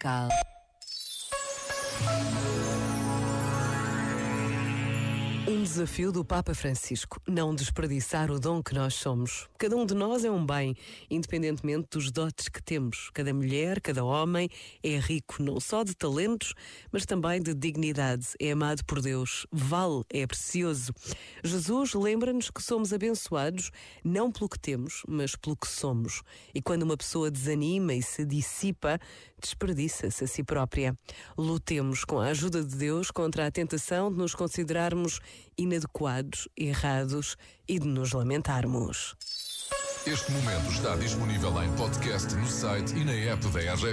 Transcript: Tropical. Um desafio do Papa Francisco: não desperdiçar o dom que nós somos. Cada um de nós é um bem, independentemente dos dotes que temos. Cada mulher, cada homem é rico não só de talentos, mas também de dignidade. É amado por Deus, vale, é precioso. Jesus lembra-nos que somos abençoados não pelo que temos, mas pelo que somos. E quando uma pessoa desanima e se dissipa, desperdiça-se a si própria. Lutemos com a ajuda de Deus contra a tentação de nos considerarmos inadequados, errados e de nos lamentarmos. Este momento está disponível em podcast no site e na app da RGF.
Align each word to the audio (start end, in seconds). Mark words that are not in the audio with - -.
Tropical. 0.00 0.49
Um 5.50 5.64
desafio 5.64 6.12
do 6.12 6.24
Papa 6.24 6.54
Francisco: 6.54 7.20
não 7.26 7.52
desperdiçar 7.52 8.30
o 8.30 8.38
dom 8.38 8.62
que 8.62 8.72
nós 8.72 8.94
somos. 8.94 9.48
Cada 9.58 9.76
um 9.76 9.84
de 9.84 9.94
nós 9.94 10.24
é 10.24 10.30
um 10.30 10.46
bem, 10.46 10.76
independentemente 11.10 11.88
dos 11.90 12.12
dotes 12.12 12.48
que 12.48 12.62
temos. 12.62 13.10
Cada 13.12 13.34
mulher, 13.34 13.80
cada 13.80 14.04
homem 14.04 14.48
é 14.80 14.96
rico 14.96 15.42
não 15.42 15.58
só 15.58 15.82
de 15.82 15.92
talentos, 15.92 16.54
mas 16.92 17.04
também 17.04 17.42
de 17.42 17.52
dignidade. 17.52 18.28
É 18.38 18.52
amado 18.52 18.84
por 18.84 19.02
Deus, 19.02 19.44
vale, 19.50 20.04
é 20.08 20.24
precioso. 20.24 20.92
Jesus 21.42 21.94
lembra-nos 21.94 22.48
que 22.48 22.62
somos 22.62 22.92
abençoados 22.92 23.72
não 24.04 24.30
pelo 24.30 24.48
que 24.48 24.58
temos, 24.58 25.02
mas 25.08 25.34
pelo 25.34 25.56
que 25.56 25.66
somos. 25.66 26.22
E 26.54 26.62
quando 26.62 26.84
uma 26.84 26.96
pessoa 26.96 27.28
desanima 27.28 27.92
e 27.92 28.02
se 28.02 28.24
dissipa, 28.24 29.00
desperdiça-se 29.40 30.22
a 30.22 30.28
si 30.28 30.44
própria. 30.44 30.96
Lutemos 31.36 32.04
com 32.04 32.20
a 32.20 32.26
ajuda 32.26 32.62
de 32.62 32.76
Deus 32.76 33.10
contra 33.10 33.48
a 33.48 33.50
tentação 33.50 34.12
de 34.12 34.18
nos 34.18 34.32
considerarmos 34.32 35.18
inadequados, 35.56 36.48
errados 36.56 37.36
e 37.68 37.78
de 37.78 37.86
nos 37.86 38.12
lamentarmos. 38.12 39.16
Este 40.06 40.32
momento 40.32 40.72
está 40.72 40.96
disponível 40.96 41.62
em 41.62 41.70
podcast 41.76 42.34
no 42.34 42.46
site 42.46 42.94
e 42.96 43.04
na 43.04 43.12
app 43.12 43.46
da 43.48 43.60
RGF. 43.60 43.86